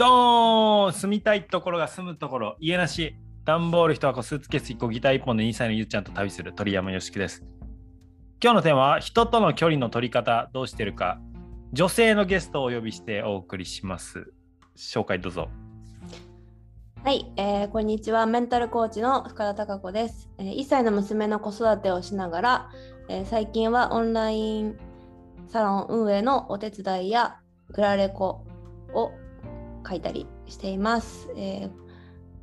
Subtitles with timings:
[0.00, 3.16] ドーン住みたいところが住むところ家なし。
[3.44, 7.44] 段ボール1箱スーツケース1個ギター1本で2歳のゆっちゃんと旅する鳥山よしきです。
[8.42, 11.20] 今日のテーマは人との距離の取り方どうしてるか。
[11.74, 14.32] 女性のゲストをお呼びしてお送りします。
[14.74, 15.50] 紹介どうぞ。
[17.04, 18.24] はい、えーこんにちは。
[18.24, 22.70] メンタルコーチの深田貴子です、えー1歳の娘の子育てをしながら、
[23.10, 24.78] えー最近はオンライン
[25.48, 27.38] サロン運営のお手伝いや
[27.68, 28.46] グラレコ
[28.94, 29.12] を
[29.88, 31.28] 書いたりしています。
[31.36, 31.90] えー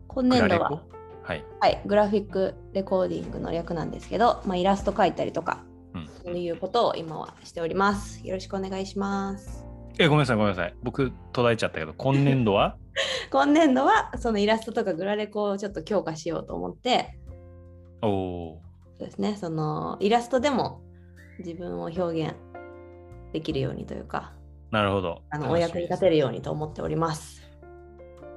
[0.08, 0.82] 今年度は
[1.22, 5.63] はい、はい、グラフィックレコーディングの略なんですけど、まあ、イラスト描いたりとか、
[5.94, 6.10] うん。
[6.23, 8.26] そういうことを今はしております。
[8.26, 9.66] よろしくお願いします。
[10.00, 10.76] えごめんなさいごめんなさい。
[10.82, 12.77] 僕途絶えちゃったけど今年度は？
[13.30, 17.20] 今年度はそのイラストとかグラレコをちょっと強化しようと思って、
[18.02, 18.62] おお
[18.98, 20.82] そうですね、そのイラストでも
[21.40, 22.35] 自分を表現
[23.34, 24.37] できるようにというか、ー
[24.71, 25.21] なるほど。
[25.29, 27.41] あのお役に立てるようにと思っております。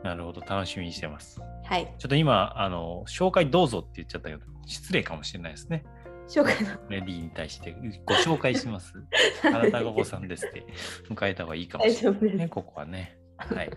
[0.03, 0.41] なるほど。
[0.41, 1.41] 楽しみにしてます。
[1.65, 5.85] はい、ちょっと今あの紹介どうぞって言っちゃったけど失礼かもしれないですね。
[6.29, 6.71] 紹介の。
[6.89, 7.75] レディーに対して。
[8.07, 8.95] ご紹介します。
[9.43, 10.65] 体がごさんですって。
[11.11, 12.37] 迎えた方がいいかも大しれない。
[12.37, 12.49] ね。
[12.49, 13.19] ここはね。
[13.37, 13.71] はい。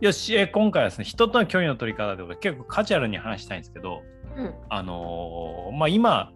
[0.00, 4.02] よし、え今回はですね、人との距離の取り方ということで結構カジュアルに話したいんですけど、
[4.36, 6.32] うん、あのーまあ今、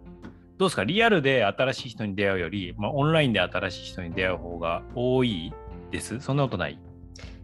[0.59, 5.55] どうですか、リアルで新しい人に出会うより、まあ、オンラインで新しい人に出会う方が多い
[5.91, 6.21] です？
[6.21, 6.73] そんなことない？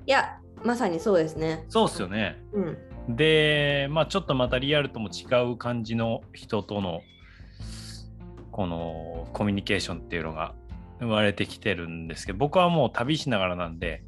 [0.07, 1.65] いや、まさにそうですね。
[1.69, 2.43] そうっすよね。
[2.53, 7.03] うん、で、まあちょっとまたリアルとも違う感じの人との
[8.51, 10.55] このコミュニケーションっていうのが
[11.01, 14.05] 生まれてきてるんですけど僕はもう旅しながらなんで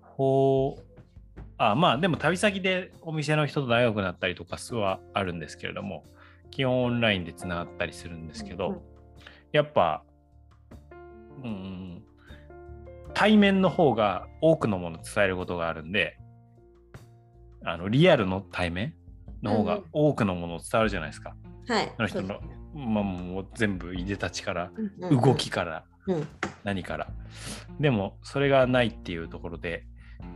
[0.00, 0.82] ほう
[1.58, 6.04] あまあでも旅先でお店の人と仲良くなったりとかはあるんですけれども
[6.54, 8.80] 基本オンラインでつながったりするんですけど、うん
[9.52, 10.02] やっぱ
[11.44, 12.02] うん
[13.14, 16.18] 対面の方が多くのものを伝えることがあるんで
[17.64, 18.94] あのリアルの対面
[19.44, 21.36] の方がうんうん多くのものを伝わるじゃないですか。
[21.68, 21.92] はい。
[21.96, 22.40] あの人の
[22.74, 26.26] まあもう全部いでたちからうんうん動きからうん、
[26.64, 27.06] 何から。
[27.78, 29.86] でもそれがないっていうところで、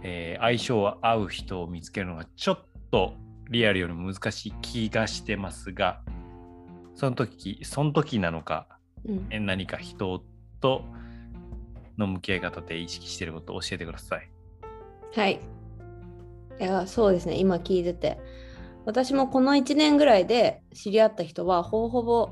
[0.05, 3.15] えー相性合う人を見つけるのがちょっと
[3.49, 6.01] リアルよりも難しい気がしてますが
[6.95, 8.67] その時その時なのか
[9.07, 10.23] うんえ何か人
[10.61, 10.85] と
[11.99, 14.31] の向き合い方で意識していることを教えてください。
[15.15, 15.41] はい。
[16.61, 17.37] いや、そうですね。
[17.37, 18.19] 今聞いてて。
[18.85, 22.31] 私もこの1年ぐらいで知り合った人は、ほぼほぼ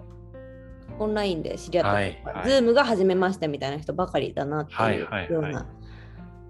[0.99, 5.67] オンラインで知り合った人はいはいズームが初めましてみたいな人ばかりだなってはいいうはいはいような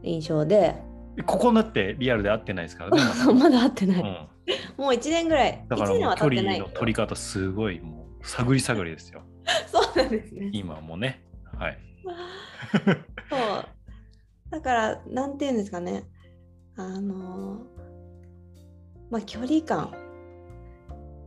[0.02, 0.76] 印象で、
[1.24, 3.02] ここだってリアルで会ってないですからね。
[3.34, 4.00] まだ会ってない。
[4.00, 4.28] うん、
[4.76, 6.68] もう1年ぐらい、1年だからもう距離の。
[6.68, 9.22] 取り方すごいもう探り探りですよ。
[9.66, 10.50] そうなんですね。
[10.52, 11.24] 今もね。
[11.58, 11.78] はい。
[13.30, 13.68] そう。
[14.50, 16.04] だから、なんていうんですかね。
[16.76, 17.76] あのー
[19.10, 19.92] まあ、距離感。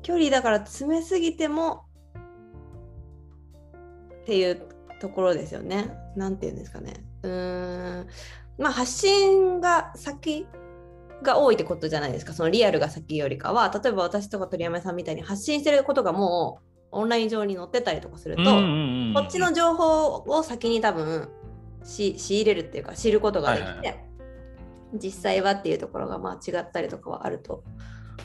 [0.01, 1.85] 距離だから詰めすぎても
[4.21, 4.61] っていう
[4.99, 5.93] ところですよね。
[6.15, 6.93] なんていうんですかね。
[7.23, 8.07] うーん。
[8.57, 10.47] まあ、発信が先
[11.23, 12.33] が多いってことじゃないですか。
[12.33, 16.59] そのリアルが先よりかは、例えば私とか鳥山さんみたいに発信してることがも
[16.91, 21.29] うオンライン上に載ってたりとかすると、こっちの情報を先に多分
[21.83, 23.93] し仕入れるっていうか知ることができて、はいは
[24.93, 27.63] 実際はっていうところがまあ違ったりとかはあると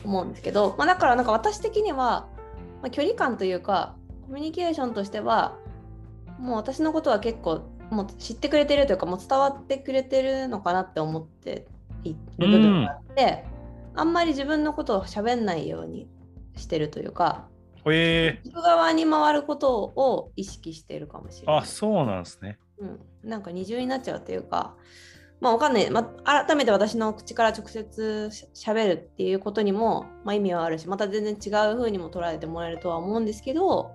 [0.03, 2.27] 思うんですけど、まあ、だからなんか私的には、
[2.81, 3.95] まあ、距離感というか
[4.27, 5.57] コミュニケーションとしては
[6.39, 11.67] もう私のことは結構もう知ってくれてるというかもう伝わってくれてるのかなって思って
[12.09, 13.45] いる部分があって、
[13.95, 16.07] あんまり自分のことを喋んないように
[16.55, 17.47] してるというか
[17.91, 21.59] え聞く側に回ることを意識してるかもしれー、ない。
[21.59, 22.57] あそうなんですね。
[22.79, 24.75] うん、なんか二重になっちゃうというか、
[25.39, 33.91] まあわかんない、まあ、改めて私の口から直接ししゃべるっていうことにも、まあ、意味はあるし、また全然違う風にも捉えてもらえるとは思うんですけど、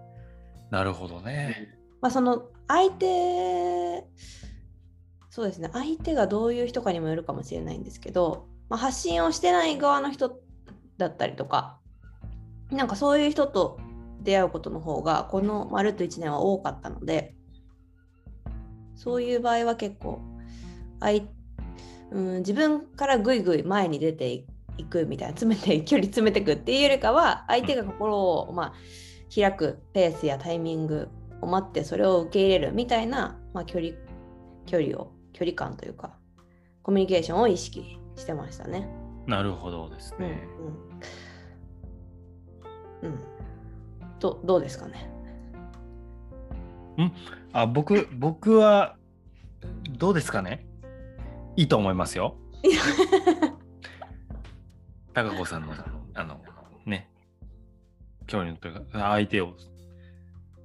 [0.71, 1.77] なるほどね。
[2.01, 4.05] まあ、その相手、
[5.41, 10.39] そうですね、相手がどういう人かにもよるかもしれないんですけど、まあ、発信をしてない側の人
[10.99, 11.79] だったりとか、
[12.71, 13.81] なんかそういう人と
[14.21, 17.35] 出会うことの方が、このまるっと1年は多かったので、
[18.97, 20.21] そういう場合は結構、
[21.01, 21.27] あい
[22.11, 24.45] うん、自分からぐいぐい前に出て
[24.77, 28.73] いくみたいな、詰めて、距離詰めていくっていうよりかは、相手が心を、まあ、
[29.35, 31.09] 開くペースやタイミング
[31.41, 33.95] を待って、それを受け入れるみたいな、まあ、距離、
[34.67, 36.17] 距離を、距離感というか、
[36.83, 38.89] コミュニケーションを意識してましたね。
[39.27, 40.43] なるほどですうん、ね。
[43.03, 43.11] うん。
[43.11, 43.19] うん。
[44.19, 45.11] どどうですかね？
[47.53, 48.97] あ僕僕は
[49.99, 50.67] どうですかね？
[51.57, 52.37] いいと思いますよ。
[55.15, 55.73] 高子さんの
[56.15, 56.41] あの
[56.87, 57.11] ね
[58.27, 59.55] 距離のというか相手を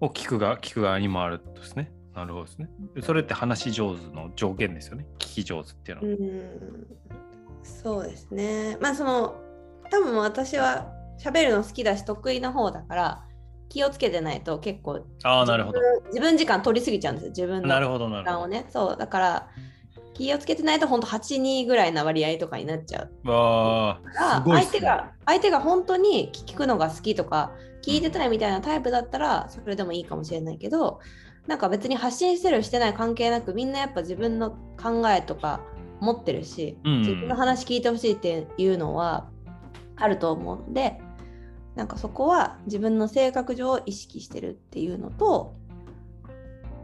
[0.02, 1.92] を聞くが聞く側にもあるとですね。
[2.16, 2.70] なるほどですね。
[3.02, 5.06] それって話し上手の条件ですよね。
[5.20, 6.16] 聞き上手っていうのは。
[6.18, 6.88] うん
[7.64, 8.78] そうですね。
[8.80, 9.36] まあその
[9.90, 13.26] 多分私は喋るの好きだし得意な方だから
[13.70, 15.80] 気をつけてないと結構ああ、なるほど。
[16.08, 17.68] 自分時間取りすぎちゃうんですよ自分の。
[17.68, 18.66] 時間をね。
[18.70, 19.50] そうだから
[20.14, 24.00] 気をつけてないと本当8、2ぐらいな割合とかになっちゃうあ、
[24.44, 24.80] すごいっすね。
[24.80, 27.52] 相手が相手が本当に聞くのが好きとか
[27.84, 31.00] 聞いてたいみたいなタイプだったらそれでもいいかもしれないけど
[31.48, 34.52] なんか別に発信してるしてない関係なくみんなやっぱ自分の
[34.82, 35.62] 考えとか
[36.00, 37.00] 持ってるし、うんうん。
[37.02, 39.30] 自分の話聞いてほしいっていうのは
[39.96, 41.00] あると思うんで
[41.76, 45.56] なんかそこは自分の性格上意識してるっていうのと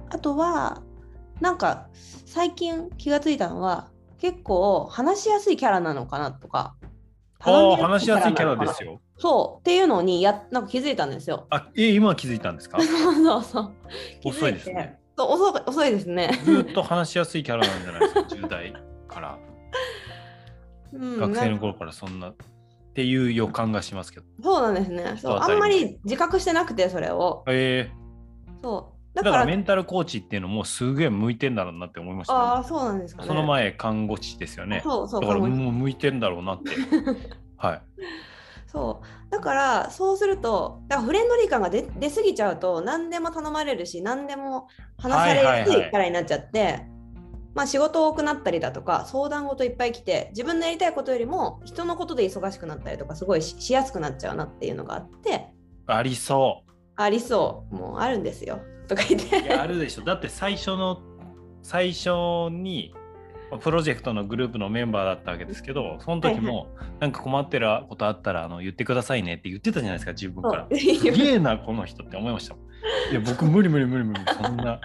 [0.09, 0.81] あとは
[1.39, 1.87] なんか
[2.25, 6.75] 最近気がついたのは結構話しやすいキャラなのかなとか
[7.43, 9.01] ああ、話しやすいキャラですよ。
[9.17, 11.47] そうっていうのにやなんか気づいたんですよ。
[11.49, 12.79] あ、え、今気づいたんですか？
[12.81, 13.71] そうそうそう。
[14.25, 14.99] 遅いですね。
[15.17, 16.29] そう遅い遅いですね。
[16.43, 18.73] ずーっと話しやすいキャラなんじゃないですか、10代
[19.07, 19.37] から。
[20.93, 22.35] うん学生の頃からそんなっ
[22.93, 24.25] ていう予感がしますけど。
[24.43, 25.15] そうなんですね。
[25.17, 27.43] そうあんまり自覚してなくてそれを。
[27.47, 27.89] え
[28.61, 32.39] そうー、だだからからメンタルコーチっていうのもすげえ向いてんだろうなって思いました、ね。
[32.39, 33.27] ああそうなんですかね。
[33.27, 34.81] その前看護師ですよね。
[34.83, 36.71] そうそうだからもう向いてんだろうなって。
[37.57, 37.81] はい。
[38.71, 44.67] そうだからそうするとだからフレンドリー感が出出過ぎちゃうと何でも頼まれるし何でも
[44.97, 46.85] 話されやすいキャラになっちゃって、
[47.53, 55.47] まあ仕事多くなったりだとか相談事いっぱい来て自分のやりたいことよりも人のことで忙しくなったりとかすごいししやすくなっちゃうなっていうのがあって
[55.87, 56.63] ありそ
[56.95, 58.61] ありそうもうあるんですよ
[58.91, 59.45] とか言っう。
[59.45, 60.03] いや、あてるでしょ。
[60.03, 61.01] だって最初の、
[61.63, 62.09] 最初
[62.51, 62.93] に、
[63.61, 66.67] プロジェクトのグループのメンバーだったわけですけど、その時も、
[66.99, 70.67] なんか困ってることあったらあの言ってくださいねって言ってたじゃないですか、自分から。
[70.77, 72.55] すげえな、この人って思いました。
[73.11, 74.81] いや、僕無理無理無理無理、そんな、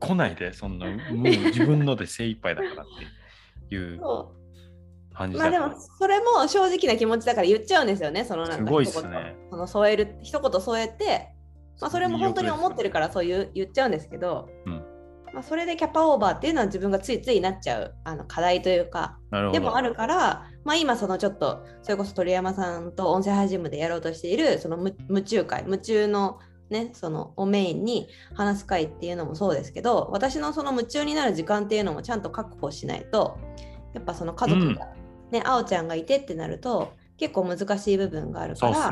[0.00, 2.86] 来ないで、そんな、もう自分ので精一杯だからっ
[3.68, 4.00] ていう
[5.12, 11.28] 感じまあでもそれも正直な気持ちだから言っちゃうんですよねそのなんかすごいっす一言ねその添える一言添えて
[11.80, 14.84] まあ、それも本当に思ってるからそういう言っちゃうんですけど、うん。
[15.32, 19.18] まあ、それでキャパオーバーっていうのは自分がついついなっちゃうあの課題というか。
[19.52, 26.38] でもあるから、まあ、今そのちょっとそれこそ鳥山さんと音声配信部でやろうとしているその夢夢中会夢中の
[26.70, 33.38] ねそのをメインに話す会っていうのもそうですけど私のその夢中になる時間っていうのもちゃんと確保しないと
[33.94, 34.88] やっぱその家族が、
[35.30, 38.90] ねあおちゃんがいてってなると結構難しい部分があるから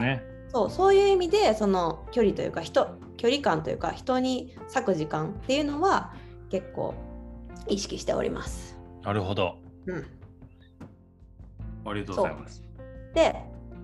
[0.48, 0.70] そう。
[0.70, 6.14] そういう意味でその距離というか人距離感というか人に割く時間っていうのは
[6.50, 6.94] 結構
[7.68, 8.78] 意識しております。
[9.02, 9.58] なるほど。
[9.86, 10.06] うん、
[11.86, 12.62] ありがとうございます。
[13.14, 13.34] で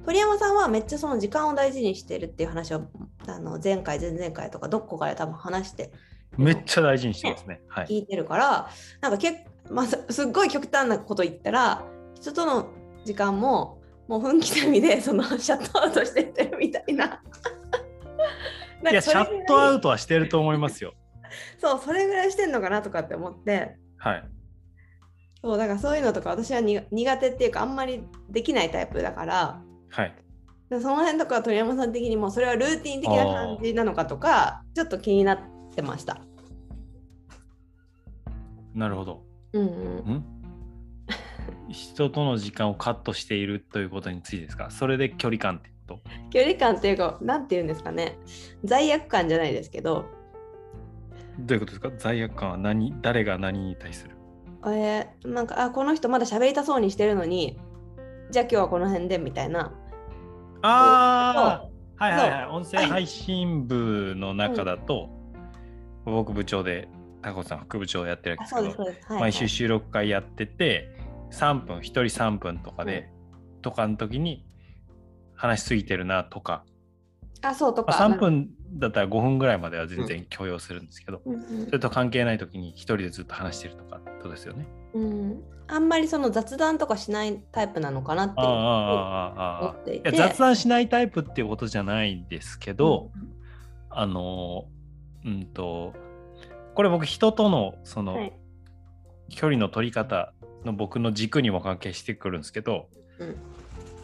[0.04, 2.82] 鳥山さんはめっちゃその時間を大事にしてるっていう話を
[3.26, 5.92] あの前回前々回とかどこかで多分話して
[6.36, 7.60] めっちゃ大事にしてますね。
[7.68, 7.86] はい。
[7.86, 8.68] 聞いてるから
[9.00, 9.38] なんか結
[9.70, 12.68] まあ、すすっごい極端なこと言ったら人との
[13.04, 13.81] 時間も
[14.12, 17.22] もう分刻みで そのシャットアウトしてってるみたいな。
[18.90, 20.92] いや、シャットアウトはしてると思いますよ。
[21.58, 24.24] そうそれぐらいしてんのかなとかって思ってはい。
[25.40, 30.14] そうだからそういうのとか私はに苦手っていうかあんまりできないタイプだからはい。
[30.68, 35.38] でその辺とかは鳥山さん的にもそれはルーティン的な感じなのかとかちょっと気になっ
[35.74, 36.20] てました。
[38.74, 39.22] なるほど。
[39.54, 39.68] うんうん、
[40.16, 40.41] ん？
[41.72, 44.70] 人との時間をカットしているということについてですか？
[44.70, 46.00] それで距離感ってこと？
[46.30, 48.18] 距離感っていうかなんて言うんですかね。
[48.64, 50.04] 罪悪感じゃないですけど。
[51.38, 51.90] どういうことですか？
[51.98, 52.94] 罪悪感は何？
[53.02, 54.16] 誰が何に対する？
[54.66, 57.58] えーなんかあこの人まだ喋りたそうにしてるのに
[58.30, 59.72] じゃあ今日はこの辺でみたいな。
[60.62, 62.46] ああはいはいはい。
[62.48, 65.10] そ音声配信部の中だと、
[66.04, 66.88] 僕部長で
[67.22, 69.20] タコさん副部長やってるわけあですけどはい。
[69.20, 70.88] 毎週収録会やってて
[71.32, 73.10] 3分1人3分とかで、
[73.62, 74.44] とかの時に
[75.34, 76.64] 話しすぎてるなとか、
[77.42, 81.66] あそうとか、まあ、3分だったら5分ぐらいまでは全然許容するんですけど、うんうん。
[81.66, 84.66] それと関係ない時に一人でずっと話してるとかってことですよね。
[84.94, 90.12] うん、あんまりその雑談とかしないタイプなのかなって思っていて。
[90.12, 93.10] 雑談しないタイプっていうことじゃないんですけど、
[93.90, 94.66] あの
[95.24, 95.92] うんと
[96.74, 98.32] これ僕人とのその、はい。
[99.34, 100.34] 距離の取り方
[100.64, 102.88] の僕の軸にも関係してくるんですけど、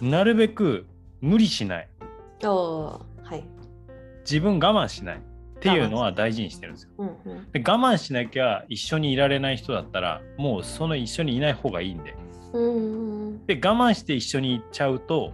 [0.00, 0.10] うん。
[0.10, 0.86] なるべく
[1.20, 1.88] 無理しない。
[2.42, 3.00] は
[3.32, 3.44] い、
[4.20, 5.22] 自分我慢しない。
[5.58, 6.90] っていうのは大事にしてるんですよ。
[6.98, 12.14] うんうん、で我慢しなきゃ一緒にいられない人だったらもうその一緒にいない方がいいんで。
[12.52, 15.32] うんで我慢して一緒に行っちゃうと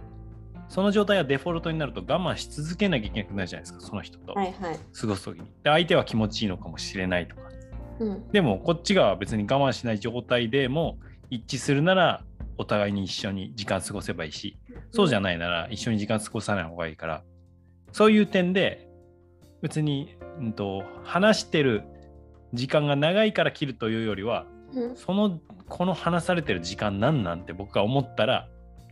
[0.67, 4.33] その状態がデフォルトになると我慢し続けなきゃいけなくなるじゃないですかその人と。
[4.33, 4.79] はいはい。
[4.99, 5.45] 過ごす時に。
[5.63, 7.41] で相手は気持ちいいのかもしれないとか。
[7.99, 8.31] うん。
[8.31, 10.97] でもこっちが別に我慢しない状態でも
[11.29, 12.23] 一致するなら
[12.57, 14.57] お互いに一緒に時間過ごせばいいし
[14.91, 17.23] そうじゃないなら一緒に時間過ごさない方がいいから。
[17.91, 18.89] そういう点で
[19.61, 21.83] 別に、うん、と話してる
[22.53, 24.95] 時間が長いから切るというよりはうん。
[24.95, 25.39] その
[25.69, 28.49] この話されてる時間なんなんて僕が思ったら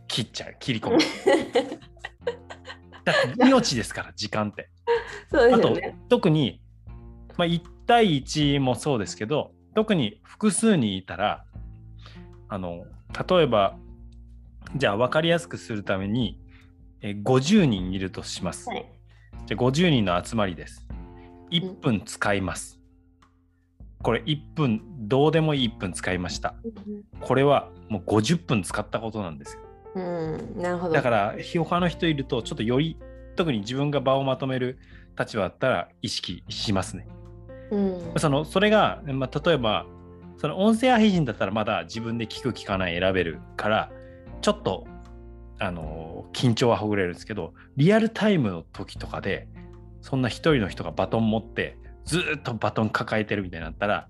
[0.08, 0.56] 切っちゃう。
[0.58, 0.98] 切り込む。
[3.04, 4.70] だって命ですから時間って。
[5.30, 5.98] そうであとすよね。
[6.08, 6.62] 特に、
[7.36, 11.44] まあ、1対1もそうですけど特に複数にいたら
[12.48, 12.84] あの
[13.28, 13.76] 例えば
[14.76, 16.40] じゃあ分かりやすくするために
[17.00, 18.68] えー50人いるとします。
[18.68, 18.94] はい
[19.46, 20.86] じゃあ50人の集まりです。
[21.50, 22.80] 1分使います。
[24.02, 26.54] これ1分どうでもいい1分使いました。
[27.20, 29.62] これはもう50分使ったことなんですよ。
[29.96, 30.94] うん、なるほど。
[30.94, 32.96] だから他の人いるとちょっとより
[33.36, 34.78] 特に自分が場をまとめる
[35.18, 37.06] 立場だったら意識しますね。
[37.70, 39.86] うん、そのそれが、まあ、例えば
[40.38, 43.90] その音声配信だったらまだ自分で聞く聞かない選べるから
[44.40, 44.86] ちょっと
[45.58, 49.48] あの緊張はほぐれるんですけどリアルタイムの時とかで
[50.00, 54.08] そんな一人の人がバトン持ってずーっとバトン抱えてるみたいになったら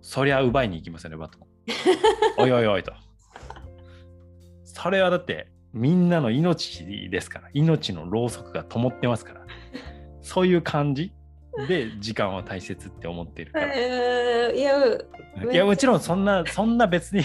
[0.00, 1.42] そりゃ奪いに行きますよねバトン。
[2.38, 2.92] おいおいおいと。
[4.64, 9.46] それはだってみんなの命ですから命のろうそくが灯ってますから
[10.22, 11.12] そういう感じ
[11.68, 13.66] で時間は大切って思ってるから。
[14.62, 17.22] えー、いや、いやもちろんそんな そんな別に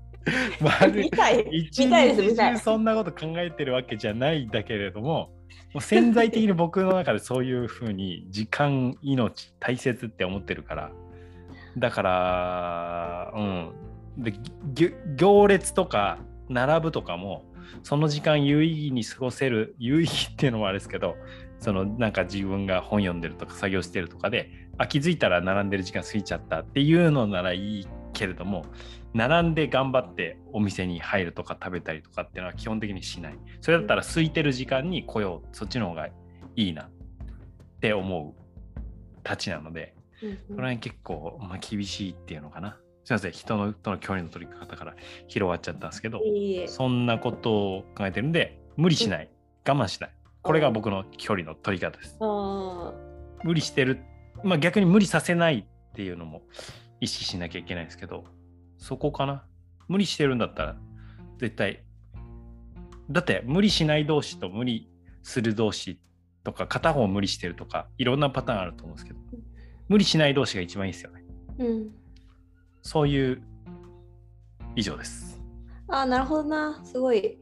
[0.60, 1.46] 丸見たい。
[1.50, 5.30] 一日中そんなこと考えてるわけじゃないんだけれども
[5.72, 10.92] もう潜在的に 僕の中でそういうふうに時間命大切って思ってるから
[11.76, 13.72] だからうん
[14.18, 14.32] で
[14.74, 17.44] ぎ行列とか並ぶとかも
[17.82, 21.16] その時間有意義に過ごせる有意義っていうのもあれですけど
[21.58, 28.64] そのなんか自分が本読んでるとか作業してるとかであ気づいたら並んでる時間過ぎちゃったっていうのならいいけれども
[29.14, 33.38] 並んで頑張ってお店に入るとか食べたりとかっていうのは基本的にしない。
[33.60, 36.08] それだったら空いてる時間に来ようそっちの方が
[36.56, 36.90] いいなっ
[37.80, 38.80] て思う
[39.22, 42.78] たちなのでうんこの辺結構、まあ、厳しいっていうのかな。
[43.04, 44.94] すいません人のとの距離の取り方から
[45.26, 46.20] 広がっちゃったんですけど
[46.68, 49.28] そんなことを考えてるんで無理しない。
[49.68, 50.10] 我慢しない。
[50.42, 52.16] これが僕の距離の取り方です。
[52.20, 52.92] あ
[53.44, 54.00] 無理してる、
[54.44, 56.42] まあ、逆に無理させないっていうのも
[57.00, 58.24] 意識しなきゃいけないんですけど
[58.78, 59.44] そこかな
[59.88, 60.76] 無理してるんだったら
[61.38, 61.84] 絶対
[63.10, 64.90] だって無理しない同士と無理
[65.22, 66.00] する同士
[66.44, 69.20] とか片方無理してるとかいろんなパターンあると思うんですけど
[69.88, 71.90] 無理しない同士が一番いいですよねーうん。
[72.82, 73.42] そういう
[74.74, 75.40] 以上です
[75.88, 76.80] あーなるほどな。
[76.84, 77.38] すごい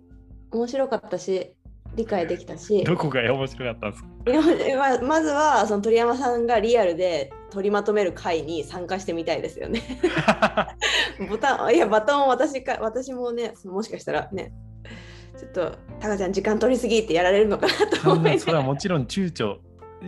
[0.50, 1.52] 面白かったし、
[1.94, 2.82] 理解できたし。
[2.84, 4.08] どこが面白かったんですか？
[4.08, 9.82] 今ままずはその鳥山さんがリアルで取りまとめる会に参加してみたいですよね。
[11.28, 14.52] ボタンいやバトン私か私もねもしかしたらね
[15.38, 19.58] ちょっとタカちゃん時間取りすぎってやられるのかなと思いなそれはもちろん躊躇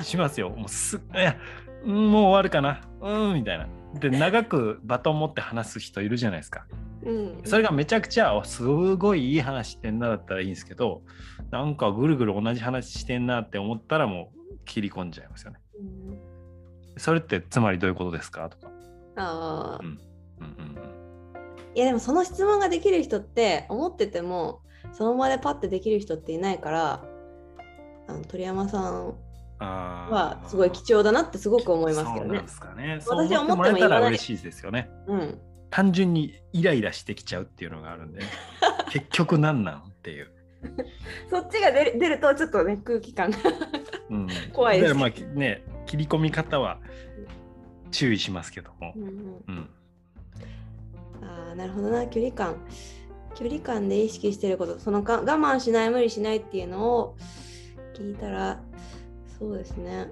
[0.03, 0.51] しますよ。
[0.51, 1.37] もうすいや
[1.85, 3.67] うんもう終わるかなうんみたいな。
[3.95, 6.67] で長くバトン持って話す人いるじゃないですか。
[7.05, 11.03] うん、それがめちゃくちゃおすごいいい話してんなだったらいいんですけど
[11.51, 15.59] なんかぐるぐる同じ話してんなって思ったらもう切り込んじゃいますよね。
[15.79, 16.19] うん
[16.99, 18.51] それってつまりどういうことですか？
[18.51, 18.71] とか。
[19.17, 20.01] あーうん
[20.41, 20.79] うんうん
[21.75, 24.61] いやでもその質問ができる人って思ってても
[24.93, 27.03] その場でパッてできる人っていないから
[28.09, 29.15] あの鳥山さん
[29.63, 32.27] はすごい貴重だなってすごく思いますけどね。
[32.27, 32.49] そうなんで。
[32.49, 33.01] すかね。
[33.01, 34.01] 私そう思っても言わない。
[34.03, 34.91] ら嬉しいですよね。
[35.07, 35.41] うん、
[35.71, 38.21] 単純にイライラしてきちゃうっていうのがあるんで、
[38.91, 40.31] 結局何なんっていう。
[41.31, 43.39] そっちが出る出るとちょっとね空気感が
[44.11, 44.95] うん、 怖いです。
[44.95, 46.79] だからまあね切り込み方は
[47.91, 48.93] 注意しますけども。
[48.97, 49.11] う、んうん。
[49.49, 49.69] うん、
[51.23, 52.57] あーなるほどな距離感。
[53.35, 54.79] 距離感で意識してること。
[54.79, 57.17] そのか我慢しない無理しないっていうのを
[57.95, 58.61] 聞いたら
[59.43, 60.07] そうですね。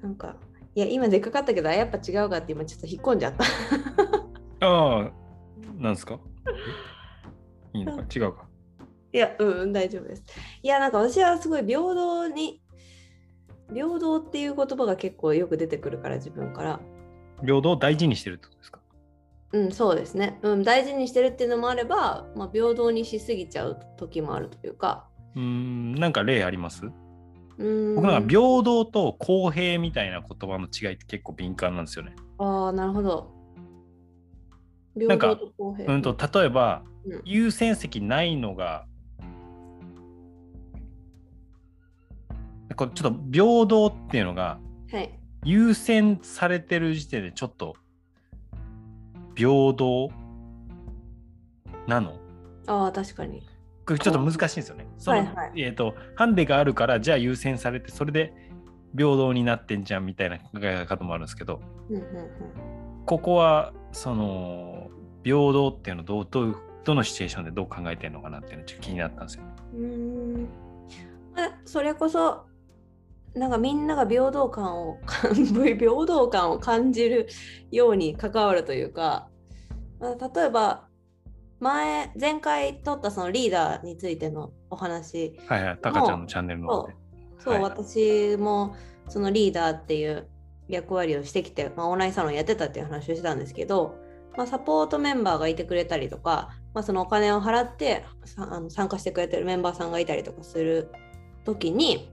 [0.00, 0.36] なんか
[0.76, 3.44] いや今でっかかったけどあやっぱ違うかって今ちょっと引っ込んじゃった。
[4.66, 5.10] ああ
[5.76, 6.20] なんですか？
[7.74, 8.04] いいのか？
[8.14, 8.46] 違うか？
[9.12, 10.22] いやうんうん大丈夫です。
[10.62, 12.62] いやなんか私はすごい平等に
[13.74, 16.80] 平等っていう言葉が結構よく出てくるから自分から。
[17.40, 18.78] 平等を大事にしてるってことですか？
[19.52, 25.08] うんそうですね、うん、大事にしてるっていうのもあれば、まあ、平等にしすぎちゃう時もあるというか。
[25.34, 26.84] うーんなんか例あります？
[26.86, 27.07] うん
[27.58, 32.14] 僕なんか平等と公平みたいな言葉の違いって結構敏感なんですよね。
[32.38, 33.32] ああ、なるほど。
[34.94, 35.92] なんか平等と公平。
[35.92, 38.86] うんと例えばうん優先席ないのが、
[42.76, 44.60] これちょっと平等っていうのが
[44.92, 45.18] はい。
[45.44, 47.74] 優先されてる時点でちょっと
[49.34, 50.10] 平等
[51.86, 52.14] なの？
[52.66, 53.47] ああ、確かに。
[53.88, 54.86] これちょっと難しいんですよね。
[54.98, 58.34] そのはいはいえっ、と、ハンデがあるから、じゃあ優先されて、それで
[58.94, 62.04] 平等になってんじゃんみたいな考え方もあるんですけど、うんうん
[63.06, 64.90] ここは、その、
[65.24, 69.44] 平等っていうのをどうどうどのシチュエーションでどう考えてるのかなっていうのちょっと気になったんですよ。
[69.74, 70.48] うん。
[71.64, 72.44] それこそ、
[73.34, 74.98] なんかみんなが平等感を
[75.32, 77.28] 平等感を感じる
[77.70, 79.30] ように関わるというか、
[79.98, 80.87] まあ、例えば
[81.60, 86.94] 前前回撮ったそのリーダーについてのお話はいはい、タカちゃんのチャンネルの方で。
[87.38, 88.76] そう、はい私も
[89.08, 90.28] そのリーダーっていう
[90.68, 93.96] 役割をしてきて、まあ、オンラインサロンやってたっていう話をしてたんですけど、
[94.36, 100.90] まあ、サポートメンバーがいてくれたりとか、まあ、そのお金を払ってさあの参加してくれてるメンバーさんがいたりとかする
[101.44, 102.10] 時に、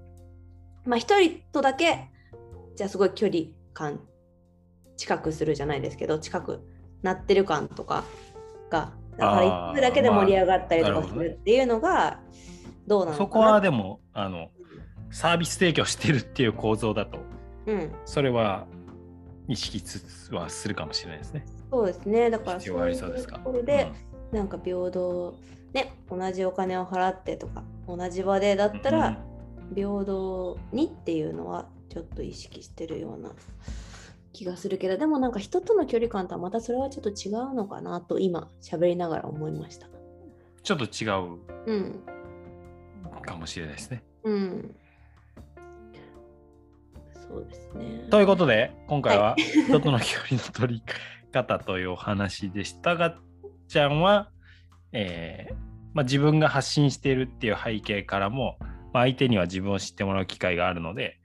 [0.85, 2.09] まあ、一人とだけ
[2.75, 3.99] じゃあすごい距離感
[4.97, 6.61] 近くするじゃないですけど近く
[7.01, 8.05] なってる感とか
[8.69, 12.19] がだから一部だけで盛り上がったりとかするっていうのが
[12.87, 13.25] どうなのかな。
[13.25, 14.49] そこはでも、あの、
[15.11, 17.19] サービス提供してるっていう構造だと、
[17.67, 17.91] うん。
[18.05, 18.67] それは
[19.47, 21.45] 意識つつはするかもしれないですね。
[21.71, 22.29] そうですね。
[22.29, 23.37] だからそうですか？
[23.37, 23.91] ところで、
[24.31, 25.35] なんか平等、
[25.73, 29.23] ね、同じお金を払ってとか、同じ場でだったら、
[29.73, 33.31] 平等にっていうのはちょっと意識してるような
[34.35, 39.87] 気がするけど、でもなんか人との距離感とはまたそれはちょっと違うのかなと今喋りながら思いました。
[40.61, 42.03] ちょっと違ううん。
[43.25, 44.03] かもしれないですね。
[44.23, 44.75] うん。
[47.27, 48.07] そうですね。
[48.09, 50.83] ということで、今回は人との距離の取り
[51.31, 53.17] 方というお話でしたが、
[53.67, 54.29] ちゃんは、
[54.91, 55.55] えー
[55.93, 58.57] まあ、自分が発信しているっていう背景からも、
[58.93, 61.19] まあ、相手には自分を知ってもらう機会があるので、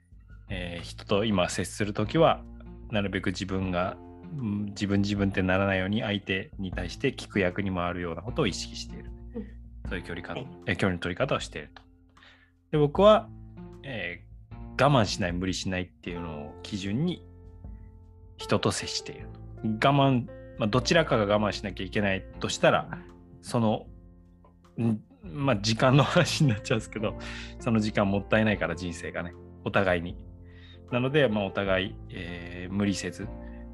[0.49, 2.43] えー人と今接するときは、
[2.91, 3.97] なるべく自分が、
[4.37, 9.11] うん自分自分ってならないように相手に対して聞く役に回るようなことを意識している。
[9.35, 9.45] うん
[9.89, 11.81] そういう距離感、はいえ距離の取り方をしていると。
[12.71, 13.27] で僕は、
[13.83, 14.31] えー
[14.81, 17.23] 我慢しない無理しないっていうのを基準に
[18.37, 19.27] 人と接している
[19.79, 20.27] と我慢、
[20.57, 22.89] まあ、どちらかが我慢しなきゃいけないとしたら
[23.43, 23.85] その
[24.79, 27.15] んまあ時間の話になっちゃうんですけど
[27.59, 30.17] その時間もったいないから人生がねお互いに
[30.91, 33.27] なので、まあ、お互い、えー無理せず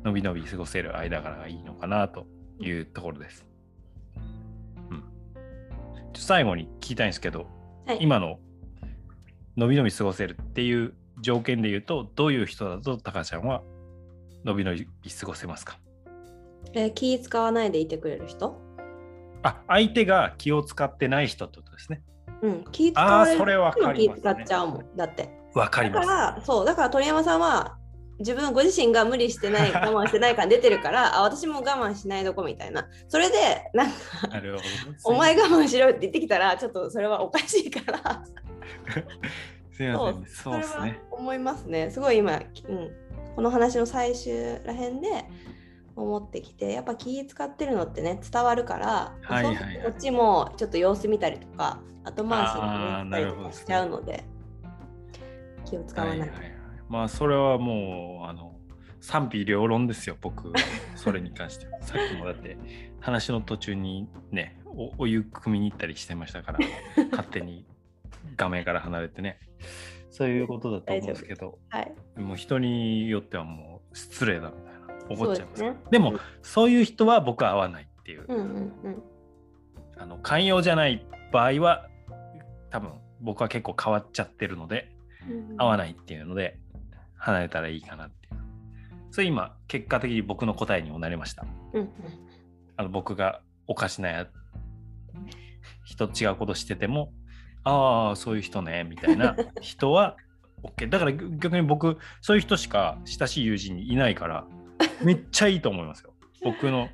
[0.04, 2.26] のびのび過ごせる間柄がいいのかなと
[2.60, 3.46] いうところです、
[4.90, 5.04] うん、
[6.16, 7.46] 最後に聞きたいんですけど
[7.86, 8.40] はい、今の
[9.56, 13.62] のびのび過ごせるっていう条件で言うとどういう人だとタカちゃんは
[14.44, 15.80] のびのび過ごせますか？
[16.74, 18.60] えー気使わないでいてくれる人？
[19.44, 22.02] あ相手が気を使ってない人ってことですね。
[22.42, 23.26] うん、気使わ
[23.96, 24.96] 気使っちゃうもん。
[24.98, 25.30] だって。
[25.58, 27.78] わかりだかますら、そう、だから鳥山さんは
[28.20, 32.88] 自分ご自身が無理してない、 我慢してない感出てるから、あ、私も我慢しないどこみたいな。
[33.08, 33.96] それで、なんか、
[35.04, 38.24] お前我慢しろって言ってきたら、ちょっとそれはおかしいから、
[39.72, 41.02] すいませんそうですね。
[41.12, 41.92] 思いますね。
[41.92, 42.92] すごい今、うん、
[43.36, 45.26] この話の最終らへんで
[45.96, 49.82] 思ってきて、やっぱ気使ってるのってね、伝わるから、はいはいはい。
[49.84, 54.24] こっちもちょっと様子見たりとか、後回しにとかしちゃうので、
[55.70, 56.18] 気を使わない。
[56.18, 56.20] い。
[56.22, 56.52] ははいはい。
[56.90, 58.56] まあそれはもうあの
[59.02, 60.52] 賛否両論ですよ僕
[60.96, 61.82] それに関しては。
[61.82, 62.58] さっきもだって
[63.00, 66.60] 話の途中にねおお湯汲みに行ったりしてましたから
[67.12, 67.66] 勝手に
[68.36, 69.40] 画面から離れてね。
[70.10, 71.94] そういうことだと思うんですけどはい。
[72.16, 78.44] もう人によってはもう失礼だみたいな怒っちゃいますそうからでもそういう人は僕は合わないっていう、うんうん
[78.84, 79.04] うん。
[79.98, 81.88] あの寛容じゃない場合は
[82.72, 84.92] 多分僕は結構変わっちゃってるので
[85.58, 86.58] 合わないっていうので
[87.18, 88.38] 離れたらいいかなっていう。
[89.12, 91.46] それ今結果的に僕の答えにもなりました。
[91.74, 91.90] うんうん。
[92.76, 94.28] あの僕がおかしなや
[95.84, 97.12] 人と違うことしてても
[97.64, 100.16] ああそういう人ねみたいな 人は
[100.64, 104.46] OK だから逆に僕そういう人しか親しい友人にいないから
[105.04, 106.14] めっちゃいいと思いますよ。
[106.44, 106.90] 僕の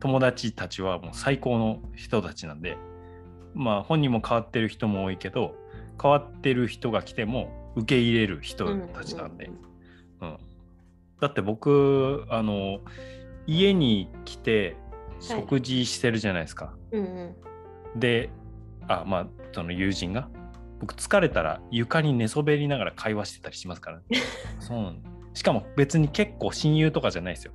[0.00, 2.76] 友達たちはもう最高の人たちなんで。
[3.54, 5.54] まあ本人も変わってる人も多いけど
[6.00, 9.50] 変わってる人が来ても受け入れる人たちなんで、
[10.20, 10.38] うん、
[11.20, 12.80] だって僕あの
[13.46, 14.76] 家に来て
[15.20, 17.36] 食事してるじゃないですか、うんう
[17.96, 18.00] ん。
[18.00, 18.30] で
[18.88, 20.28] あまあその友人が
[20.80, 24.04] 僕疲れたら床に寝そべりながら会話してたりしますから、ね、
[24.60, 24.96] そう
[25.34, 27.52] しかも別に結構親友とかじゃないですよ。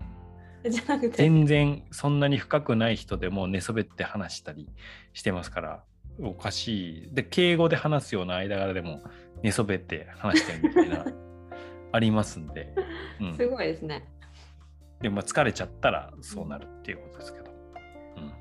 [0.69, 1.17] じゃなくて。
[1.17, 4.69] 全然そんなに深くない人でも寝そべって話したり
[5.13, 5.83] してますから
[6.19, 7.09] おかしい。
[7.11, 9.01] で敬語で話すような間柄でも
[9.43, 11.05] 寝そべって話してるみたいな
[11.93, 12.73] ありますんで、
[13.19, 14.07] うん、すごいですね。
[15.01, 17.45] でもまあ疲れちゃったらそうなるっていうことですけど、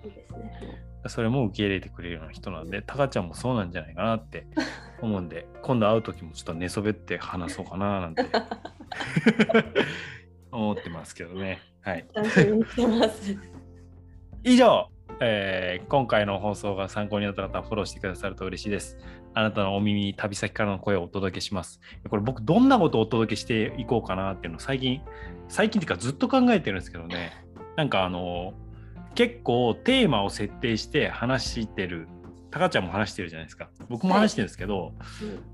[0.04, 0.52] いいですね。
[1.04, 4.46] うん、それも受け入れてくれるような人なんでタカちゃんもそうなんじゃないかなって
[5.00, 8.26] 思うんで今度会う時もちょっと寝そべって話そうかななんて
[10.52, 12.06] 思ってますけどねはい。
[14.44, 14.88] 以上、
[15.20, 18.98] えー今回の放送が参考になった方はフォローしてくださると嬉しいです。
[19.34, 21.80] あなたのお耳に旅先からの声をお届けします。
[22.08, 25.00] これ僕どんなことをお届けしていこうかなっていうのを最近、
[25.48, 27.44] 最近っていうかずっと考えてるんですけどね。
[27.76, 28.54] なんかあの、
[29.14, 32.08] 結構テーマを設定して話してる、
[32.50, 33.70] タカちゃんも話してるじゃないですか。
[33.88, 34.94] 僕も話してるんですけど、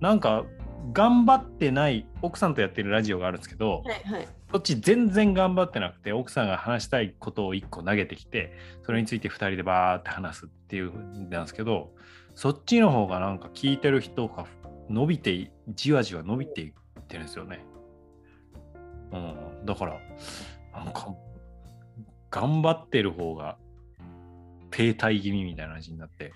[0.00, 0.44] なんか
[0.92, 4.28] 頑張ってない奥さんとやってるラジオがあるんですけど、はいはい。
[4.52, 8.52] そっち全然頑張ってなくて奥さんが話したいことを1個投げてきて
[8.84, 10.92] それについて2人でバーって話すっていう
[11.28, 11.90] なんですけど
[12.36, 14.46] そっちの方がなんか聞いてる人が
[14.90, 16.72] 伸びていじわじわ伸びていっ
[17.08, 17.64] てるんですよね。
[19.10, 19.98] うん、だから
[20.74, 21.14] なんか
[22.30, 23.56] 頑張ってる方が
[24.70, 26.32] 停滞気味みたいな感じになって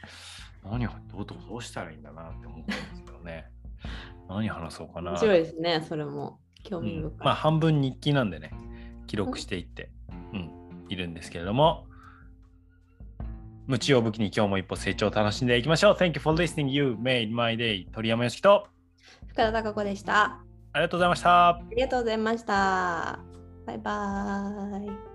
[0.65, 3.45] 何をどうどうどうしたらいいんだなって思ったんですけどね。
[4.27, 5.11] 何話そうかな。
[5.11, 6.41] 面白いですね、それも。
[6.63, 7.11] 興味深い。
[7.11, 8.53] うんまあ半分日記なんでね
[9.07, 9.91] 記録していって、
[10.33, 10.51] うん、
[10.89, 11.87] いるんですけれども
[13.71, 18.67] 無知を武器に今日も一歩成長を楽しんでいきましょう Thank you for listening You made my day 鳥山よしきと
[19.29, 20.41] 深田貴子でした。
[20.73, 23.21] ありがとうございましたありがとうございました。
[23.67, 25.10] バイバーイ。